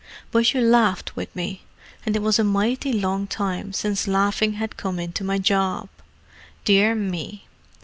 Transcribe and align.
But 0.31 0.51
you 0.55 0.61
laughed 0.61 1.15
with 1.15 1.29
me; 1.35 1.61
and 2.07 2.15
it 2.15 2.23
was 2.23 2.39
a 2.39 2.43
mighty 2.43 2.91
long 2.91 3.27
time 3.27 3.71
since 3.71 4.07
laughing 4.07 4.53
had 4.53 4.75
come 4.75 4.97
into 4.97 5.23
my 5.23 5.37
job. 5.37 5.89
Dear 6.65 6.95
me!" 6.95 7.45